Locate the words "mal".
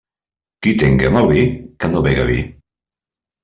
1.19-1.31